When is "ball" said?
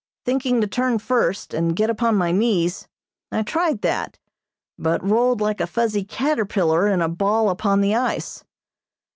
7.07-7.51